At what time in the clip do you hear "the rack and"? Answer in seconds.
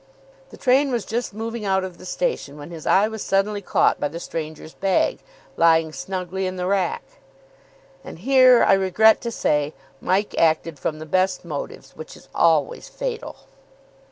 6.55-8.17